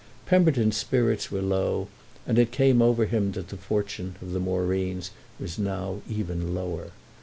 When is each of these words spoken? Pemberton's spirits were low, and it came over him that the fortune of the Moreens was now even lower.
Pemberton's 0.25 0.77
spirits 0.77 1.29
were 1.31 1.43
low, 1.43 1.87
and 2.25 2.39
it 2.39 2.51
came 2.51 2.81
over 2.81 3.05
him 3.05 3.33
that 3.33 3.49
the 3.49 3.55
fortune 3.55 4.15
of 4.19 4.31
the 4.31 4.39
Moreens 4.39 5.11
was 5.39 5.59
now 5.59 6.01
even 6.09 6.55
lower. 6.55 6.89